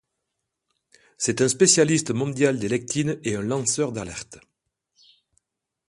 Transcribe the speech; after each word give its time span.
C'est 1.19 1.41
un 1.41 1.47
spécialiste 1.47 2.09
mondial 2.09 2.57
des 2.57 2.67
lectines 2.67 3.19
et 3.23 3.35
un 3.35 3.43
lanceur 3.43 3.91
d'alerte. 3.91 4.39